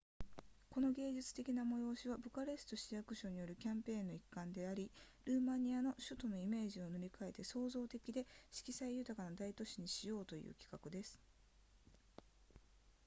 [0.71, 4.89] この芸術的な催しはブカレスト市役所によるキャンペーンの一環でもあり
[5.25, 11.19] ルーマニアの首都のイメージを塗り変えて創造的で色彩豊かな大都市にしようという企画です